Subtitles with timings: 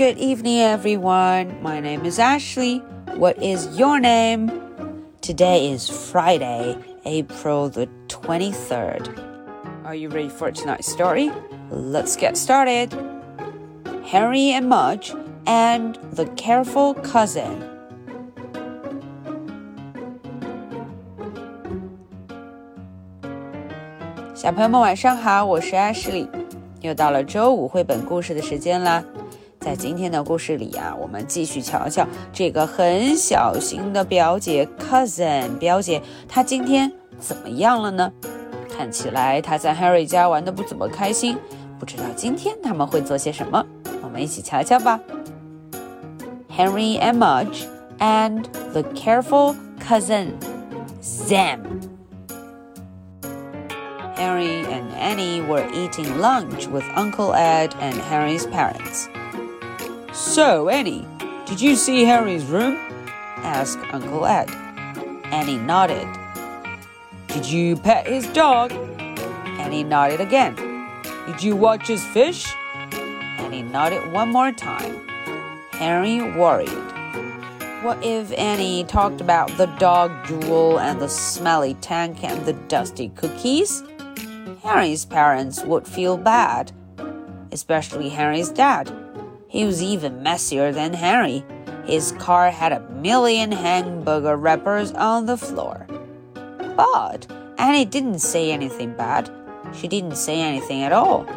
[0.00, 1.62] good evening, everyone.
[1.62, 2.78] My name is Ashley.
[3.16, 4.50] What is your name?
[5.20, 9.08] Today is Friday, April the 23rd.
[9.84, 11.30] Are you ready for tonight's story?
[11.70, 12.94] Let's get started.
[14.04, 15.14] Harry and Mudge
[15.46, 17.62] and the Careful Cousin.
[24.34, 26.28] 小朋友们晚上好，我是 Ashley，
[26.80, 29.02] 又到了周五绘本故事的时间啦。
[29.60, 38.12] 在今天的故事里啊，我们继续瞧瞧这个很小心的表姐 cousin 表姐，她今天怎么样了呢？
[38.68, 41.36] 看起来她在 Harry 家玩的不怎么开心，
[41.80, 43.64] 不知道今天他们会做些什么？
[44.02, 45.00] 我们一起瞧瞧吧。
[46.56, 47.64] Henry and Mudge
[47.98, 50.34] and the careful cousin
[51.02, 51.60] Sam.
[54.16, 59.08] Harry and Annie were eating lunch with Uncle Ed and Harry's parents.
[60.21, 61.05] So, Annie,
[61.45, 62.77] did you see Harry's room?
[63.37, 64.49] asked Uncle Ed.
[65.25, 66.07] Annie nodded.
[67.27, 68.71] Did you pet his dog?
[69.59, 70.55] Annie nodded again.
[71.25, 72.53] Did you watch his fish?
[72.93, 75.05] Annie nodded one more time.
[75.71, 76.69] Harry worried.
[77.81, 83.09] What if Annie talked about the dog drool and the smelly tank and the dusty
[83.09, 83.83] cookies?
[84.61, 86.71] Harry's parents would feel bad,
[87.51, 89.00] especially Harry's dad.
[89.51, 91.43] He was even messier than Harry.
[91.83, 95.85] His car had a million hamburger wrappers on the floor.
[96.77, 99.29] But Annie didn't say anything bad.
[99.73, 101.27] She didn't say anything at all.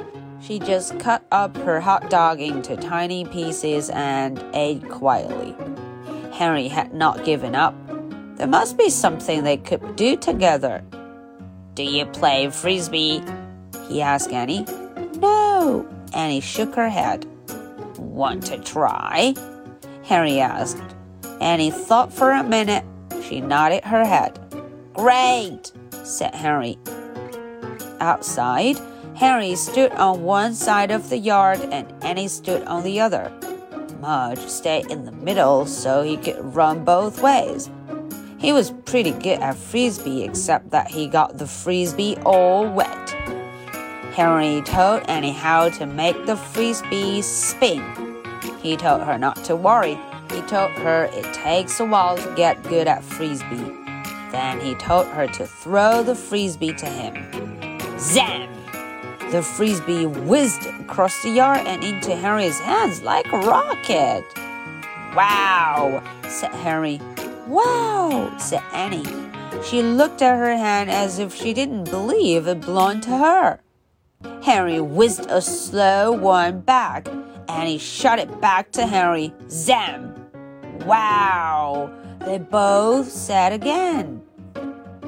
[0.40, 5.56] She just cut up her hot dog into tiny pieces and ate quietly.
[6.34, 7.74] Harry had not given up.
[8.36, 10.84] There must be something they could do together.
[11.74, 13.24] Do you play frisbee?
[13.88, 14.66] He asked Annie.
[15.16, 17.26] No, Annie shook her head.
[18.14, 19.34] Want to try?
[20.04, 20.80] Harry asked.
[21.40, 22.84] Annie thought for a minute.
[23.24, 24.38] She nodded her head.
[24.92, 25.72] Great,
[26.04, 26.78] said Harry.
[27.98, 28.78] Outside,
[29.16, 33.32] Harry stood on one side of the yard and Annie stood on the other.
[34.00, 37.68] Mudge stayed in the middle so he could run both ways.
[38.38, 43.03] He was pretty good at frisbee, except that he got the frisbee all wet.
[44.14, 47.82] Henry told Annie how to make the frisbee spin.
[48.62, 49.98] He told her not to worry.
[50.30, 53.74] He told her it takes a while to get good at frisbee.
[54.30, 57.98] Then he told her to throw the frisbee to him.
[57.98, 58.48] Zam!
[59.32, 64.24] The frisbee whizzed across the yard and into Harry's hands like a rocket.
[65.16, 67.00] Wow, said Harry.
[67.48, 69.04] Wow, said Annie.
[69.64, 73.63] She looked at her hand as if she didn't believe it belonged to her.
[74.44, 77.08] Harry whizzed a slow one back,
[77.48, 79.32] and he shot it back to Harry.
[79.48, 80.14] Zam!
[80.84, 81.90] Wow!
[82.20, 84.22] They both said again.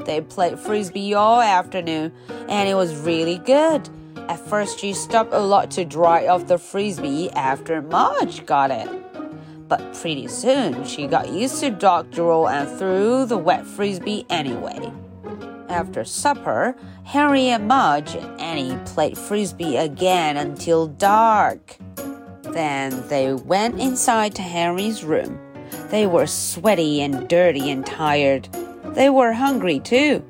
[0.07, 2.13] They played frisbee all afternoon,
[2.49, 3.89] and it was really good.
[4.29, 8.89] At first, she stopped a lot to dry off the frisbee after Marge got it.
[9.69, 14.93] But pretty soon, she got used to dog drool and threw the wet frisbee anyway.
[15.69, 21.77] After supper, Harry and Mudge and Annie played frisbee again until dark.
[22.43, 25.39] Then they went inside to Harry's room.
[25.91, 28.49] They were sweaty and dirty and tired.
[28.95, 30.25] They were hungry too.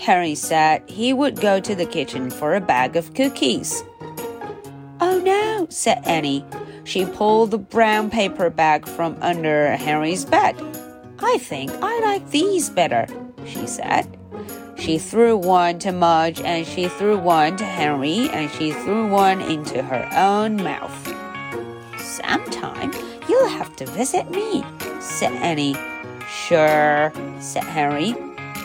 [0.00, 3.82] Harry said he would go to the kitchen for a bag of cookies.
[5.00, 6.44] Oh no, said Annie.
[6.84, 10.56] She pulled the brown paper bag from under Harry's bed.
[11.20, 13.06] I think I like these better,
[13.46, 14.18] she said.
[14.76, 19.40] She threw one to Mudge and she threw one to Henry and she threw one
[19.40, 21.14] into her own mouth.
[21.98, 22.92] Sometime
[23.28, 24.64] you'll have to visit me,
[25.00, 25.76] said Annie.
[26.28, 28.14] Sure, said Henry.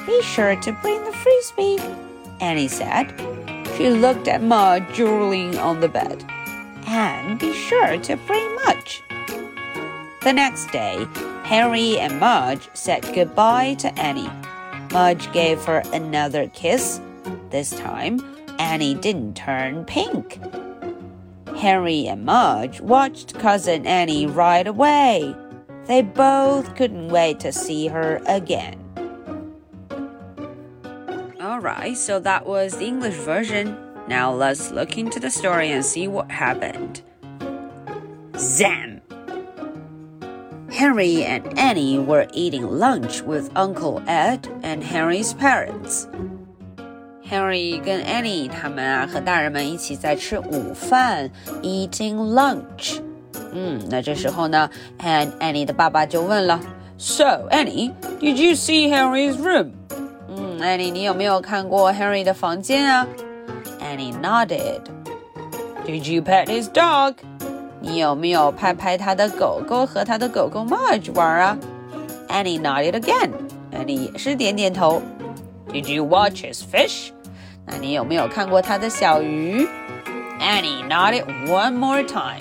[0.06, 1.78] Be sure to bring the frisbee,
[2.40, 3.14] Annie said.
[3.78, 6.26] She looked at Mudge drooling on the bed
[6.88, 9.03] and be sure to bring Mudge.
[10.22, 11.08] The next day,
[11.44, 14.29] Harry and Mudge said goodbye to Annie.
[14.91, 17.00] Mudge gave her another kiss.
[17.50, 18.20] This time,
[18.59, 20.40] Annie didn't turn pink.
[21.58, 25.36] Harry and Mudge watched Cousin Annie right away.
[25.86, 28.78] They both couldn't wait to see her again.
[31.42, 33.78] Alright, so that was the English version.
[34.08, 37.02] Now let's look into the story and see what happened.
[38.38, 38.98] Zam!
[40.78, 46.07] Harry and Annie were eating lunch with Uncle Ed and Harry's parents.
[47.31, 51.31] Harry 跟 Annie 他们啊和大人们一起在吃午饭，
[51.63, 53.01] eating lunch。
[53.53, 56.60] 嗯，那这时候呢，And Annie 的爸爸就问了，
[56.98, 59.72] So Annie, did you see Henry's room？
[60.28, 63.07] 嗯，Annie，你有没有看过 Henry 的房间啊？
[63.81, 64.81] Annie nodded.
[65.86, 67.15] Did you pet his dog？
[67.81, 71.59] 你有没有拍拍他的狗狗和他的狗狗 Marge 玩啊？
[72.28, 73.31] Annie nodded again.
[73.72, 75.03] Annie 也是点点头。
[75.71, 77.10] Did you watch his fish？
[77.66, 79.66] 那你有没有看过他的小鱼？
[80.41, 82.41] Annie nodded one more time.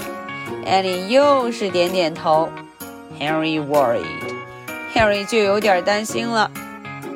[0.66, 2.50] Annie 又是点点头。
[3.20, 4.04] Henry worried.
[4.94, 6.50] Henry 就有点担心了。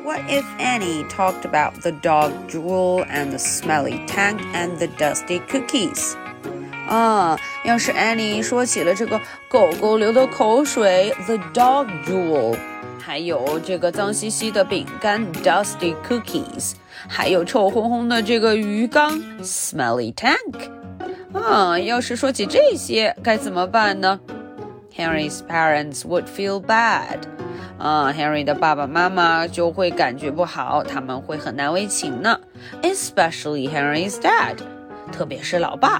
[0.04, 5.40] What if Annie talked about the dog drool and the smelly tank and the dusty
[5.50, 6.14] cookies?
[6.93, 9.19] 啊，要是 Annie 说起了这个
[9.49, 12.55] 狗狗流的口水，the dog drool，
[12.99, 16.73] 还有这个脏兮兮的饼干，dusty cookies，
[17.07, 20.69] 还有臭烘烘的这个鱼缸，smelly tank。
[21.33, 24.19] 啊，要是说起这些，该怎么办呢
[24.95, 27.17] Harry's parents would feel bad。
[27.79, 32.39] 啊，Harry 的爸爸妈妈就会感觉不好，他们会很难为情呢。
[32.83, 34.57] Especially Harry's dad，
[35.11, 35.99] 特别是老爸。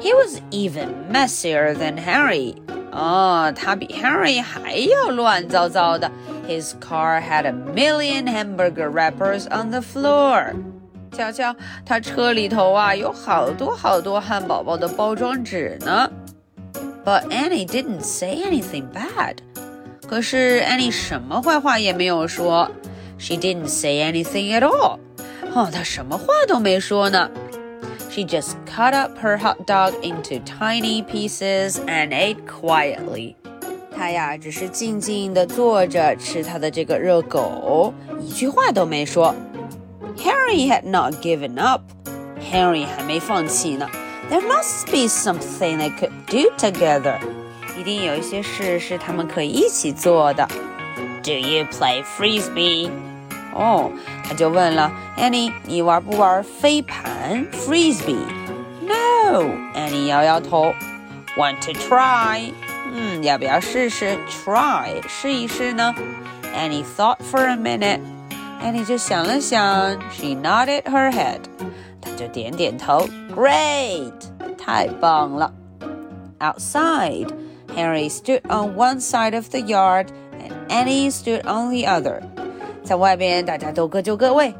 [0.00, 2.56] He was even messier than Henry。
[2.90, 6.10] 哦，他比 Henry 还要乱糟糟的。
[6.48, 10.54] His car had a million hamburger wrappers on the floor。
[11.12, 11.54] 瞧瞧，
[11.84, 16.10] 他车里头啊有好多好多汉堡包的包装纸呢。
[17.04, 19.36] But Annie didn't say anything bad。
[20.08, 22.70] 可是 Annie 什么坏话也没有说。
[23.18, 24.98] She didn't say anything at all。
[25.54, 27.30] 哦，她什么话都没说呢。
[28.12, 33.34] She just cut up her hot dog into tiny pieces and ate quietly.
[33.94, 39.34] 她呀，只是静静地坐着吃她的这个热狗，一句话都没说。
[40.18, 41.82] Harry had not given up.
[42.52, 43.88] Harry 还没放弃呢。
[44.30, 47.18] There must be something they could do together.
[47.78, 50.46] 一定有一些事是他们可以一起做的。
[51.22, 52.90] Do you play frisbee?
[53.54, 53.90] 哦，
[54.24, 60.72] 他就问了，Annie，你玩不玩飞盘 （frisbee）？No，Annie 摇摇头。
[61.36, 62.52] Want to try？
[62.92, 64.18] 嗯，要不要试试？
[64.28, 65.94] Try，试一试呢？
[66.56, 71.42] Annie thought for a minute。Annie 就想了想，She nodded her head。
[72.00, 73.08] 她就点点头。
[73.34, 74.12] Great，
[74.56, 75.52] 太棒了。
[76.40, 77.28] Outside,
[77.76, 80.08] Harry stood on one side of the yard,
[80.40, 82.22] and Annie stood on the other.
[82.83, 84.53] 在外边，大家都各就各位。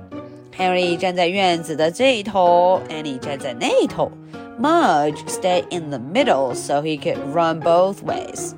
[0.57, 4.11] Harry 站在院子的这头，Annie 站在那头。
[4.59, 8.53] Mudge stayed in the middle so he could run both ways.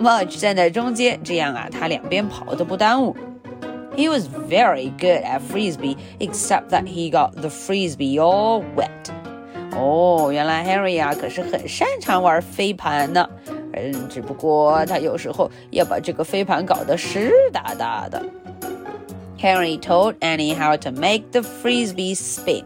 [0.00, 3.16] Mudge 站在中间，这样啊，他两边跑都不耽误。
[3.96, 8.88] He was very good at frisbee, except that he got the frisbee all wet.
[9.76, 13.28] 哦，原来 Harry 啊可是很擅长玩飞盘呢。
[13.72, 18.20] 嗯，只不过他有时候要把这个飞盘搞得湿哒哒的。
[19.39, 22.63] Harry told Annie how to make the frisbee spin.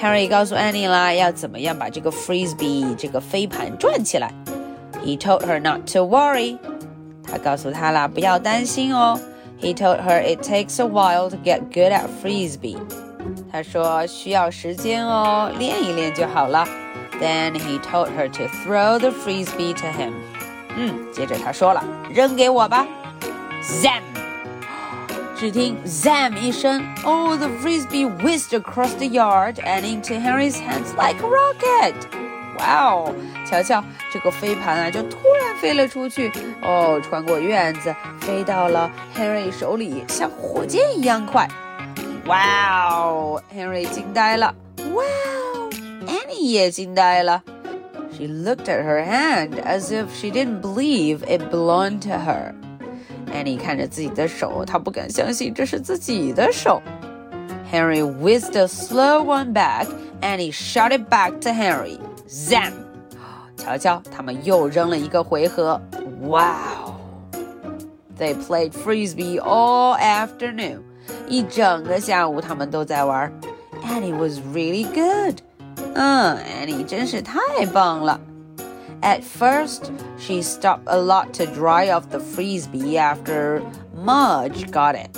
[0.00, 4.32] Harry 告诉 Annie 啦，要怎么样把这个 frisbee 这个飞盘转起来。
[5.04, 6.58] He told her not to worry.
[7.22, 9.18] 他告诉她啦，不要担心哦。
[9.60, 12.78] He told her it takes a while to get good at frisbee.
[13.52, 16.66] 他说需要时间哦，练一练就好了。
[17.20, 20.12] Then he told her to throw the frisbee to him.
[20.76, 22.86] 嗯，接着他说了，扔给我吧。
[23.62, 24.00] Zam!
[25.36, 31.28] 只听 "zam" 一声，Oh, the frisbee whizzed across the yard and into Henry's hands like a
[31.28, 31.94] rocket.
[32.58, 33.14] 哇哦，
[33.46, 33.82] 瞧瞧，
[34.12, 36.30] 这个飞盘啊，就突然飞了出去，
[36.62, 41.48] 哦，穿过院子，飞到了 Henry 手里，像火箭一样快。
[42.26, 44.54] 哇哦，Henry 惊呆了。
[44.92, 45.70] 哇哦，
[46.06, 47.42] Annie 也惊呆了。
[48.12, 52.52] She looked at her hand as if she didn't believe it belonged to her.
[53.32, 56.80] Annie 看着自己的手，她不敢相信这是自己的手。
[57.72, 59.86] Henry whizzed a slow one back,
[60.20, 61.98] and he shot it back to Henry.
[62.28, 62.72] Zam!
[63.56, 65.80] 瞧瞧，他们又扔了一个回合。
[66.22, 66.94] Wow!
[68.18, 70.80] They played frisbee all afternoon.
[71.28, 73.32] 一整个下午，他们都在玩。
[73.84, 75.38] Annie was really good.
[75.94, 78.20] 嗯，Annie 真是太棒了。
[79.02, 83.62] at first, she stopped a lot to dry off the frisbee after
[83.96, 85.10] Mudge got it.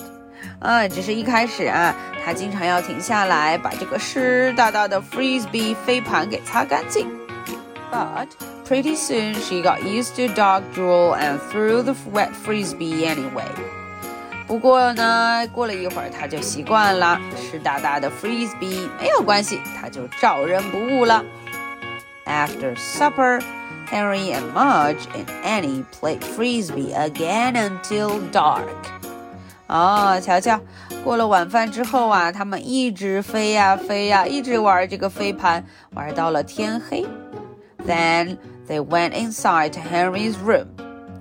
[0.61, 7.09] 啊，只是一开始啊，她经常要停下来把这个湿哒哒的 frisbee 飞盘给擦干净。
[7.91, 8.29] But
[8.67, 13.45] pretty soon she got used to dog drool and threw the wet frisbee anyway.
[14.47, 21.25] 不过呢，过了一会儿，她就习惯了湿哒哒的 frisbee 没有关系，她就照扔不误了。
[22.25, 23.43] After supper.
[23.91, 28.63] Harry and Mudge and Annie played frisbee again until dark.
[29.69, 30.61] 哦，瞧瞧，
[31.05, 35.65] 过了晚饭之后啊，他们一直飞呀飞呀，一直玩这个飞盘，
[35.95, 37.07] 玩到了天黑。
[37.87, 38.37] Then
[38.69, 40.67] they went inside to Henry's room.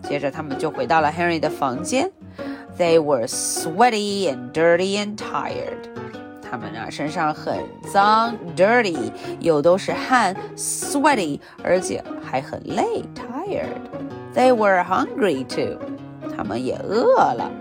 [0.08, 2.12] 接着他们就回到了 Henry 的房间。
[2.78, 5.90] They were sweaty and dirty and tired.
[6.46, 15.78] 他们啊身上很脏，dirty，又都是汗，sweaty，而且还很累，tired。They were hungry too.
[16.36, 17.52] 他们也饿了。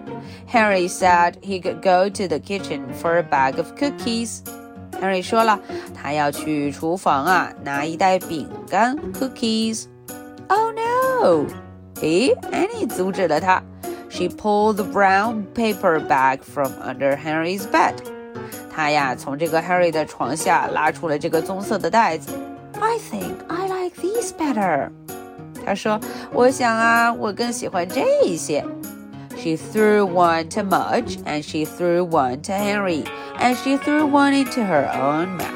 [0.50, 4.40] Henry said he could go to the kitchen for a bag of cookies.
[5.00, 5.59] Henry 说了，
[5.94, 11.47] 他要去厨房啊，拿一袋饼干 cookies。Oh no！
[12.02, 13.62] 诶，Annie 阻止了他。
[14.09, 17.94] She pulled the brown paper bag from under Henry's bed.
[18.75, 22.32] 她呀，从这个 Harry 的床下拉出了这个棕色的袋子。
[22.80, 24.90] I think I like these better.
[25.64, 28.64] 她说：“我想啊，我更喜欢这些。”
[29.37, 33.04] She threw one to Mudge, and she threw one to Henry,
[33.38, 35.47] and she threw one into her own mouth.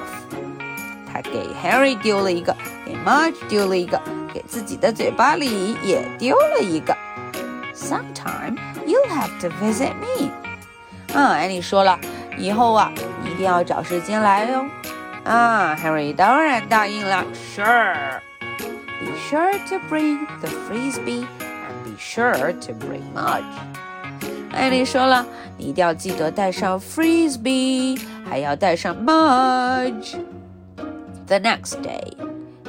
[1.13, 4.01] 她给 Harry 丢了一个，给 Mudge 丢了一个，
[4.33, 6.97] 给自己的嘴巴里也丢了一个。
[7.75, 10.31] Sometime you'll have to visit me.
[11.13, 11.99] 嗯，安妮说了，
[12.39, 13.08] 以后啊，一
[13.39, 14.65] 定要找时间来哟。
[15.25, 17.25] 啊，Harry 当然答应了，
[17.55, 18.21] Sure.
[19.01, 23.45] Be sure to bring the frisbee and be sure to bring Mudge.
[24.53, 25.27] 艾莉说了，
[25.59, 32.13] 你一定要记得带上 frisbee，还要带上 Mudge。The next day,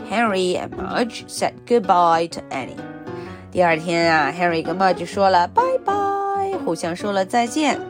[0.09, 2.79] Henry and Mudge said goodbye to Annie.
[3.51, 5.93] 第二天啊，Harry 跟 Mudge 说了拜拜，
[6.65, 7.88] 互相说了再见。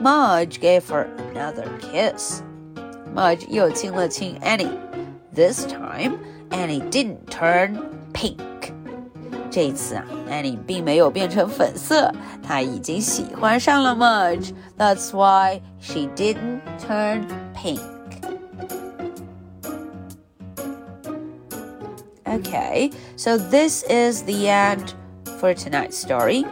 [0.00, 2.42] Mudge gave her another kiss.
[3.14, 4.78] Mudge 又亲了亲 Annie.
[5.34, 6.18] This time,
[6.50, 7.78] Annie didn't turn
[8.12, 8.38] pink.
[9.50, 12.12] 这一次啊，Annie 并没有变成粉色，
[12.42, 14.52] 她已经喜欢上了 Mudge.
[14.78, 17.80] That's why she didn't turn pink.
[22.24, 24.94] Okay, so this is the end
[25.40, 26.44] for tonight's story.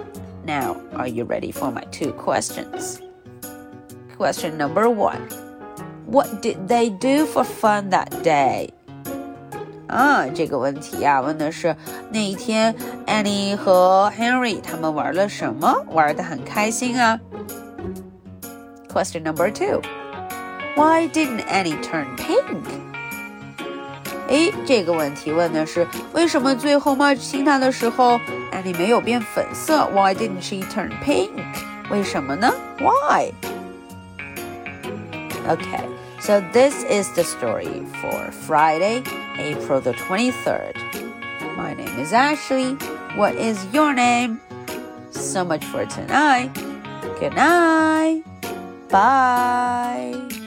[0.44, 3.00] Now, are you ready for my two questions?
[4.22, 5.20] Question number one
[6.06, 8.70] What did they do for fun that day?
[9.86, 11.74] 啊，这个问题呀、啊，问的是
[12.10, 12.74] 那一天
[13.06, 15.84] Annie 和 Henry 他们玩了什么？
[15.90, 17.18] 玩的很开心啊。
[18.92, 19.80] Question number two.
[20.76, 22.64] Why didn't Annie turn pink?
[24.28, 28.20] 诶，这个问题问的是为什么最后 Marge 亲她的时候，
[28.52, 29.86] Annie 没有变粉色？
[29.94, 31.30] Why didn't she turn pink？
[31.90, 32.52] 为什么呢？
[32.78, 33.32] Why?
[35.45, 35.89] Okay,
[36.21, 39.03] so this is the story for Friday,
[39.37, 40.77] April the 23rd.
[41.57, 42.75] My name is Ashley.
[43.17, 44.39] What is your name?
[45.11, 46.53] So much for tonight.
[47.19, 48.23] Good night.
[48.87, 50.42] Bye.